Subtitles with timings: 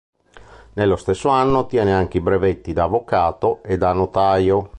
[0.73, 4.69] Nello stesso anno ottiene anche i brevetti da avvocato e da notaio.